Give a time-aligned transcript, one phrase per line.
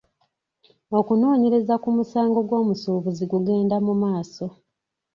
[0.97, 4.45] Okunoonyereza ku musango gw’omusuubuzi kugenda mu maaso.